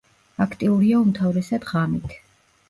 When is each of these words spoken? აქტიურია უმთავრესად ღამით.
აქტიურია 0.45 1.01
უმთავრესად 1.01 1.69
ღამით. 1.73 2.17